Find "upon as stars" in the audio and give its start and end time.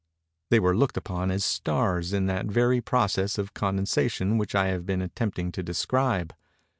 0.97-2.11